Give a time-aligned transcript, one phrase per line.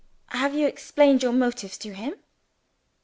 [0.29, 2.15] "Have you explained your motives to him?"